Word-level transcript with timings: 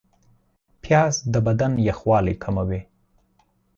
پیاز 0.81 1.15
د 1.33 1.35
بدن 1.47 1.73
یخوالی 1.87 2.35
کموي 2.43 2.81